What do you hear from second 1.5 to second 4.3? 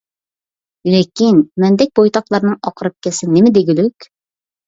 مەندەك بويتاقلارنىڭ ئاقىرىپ كەتسە نېمە دېگۈلۈك؟!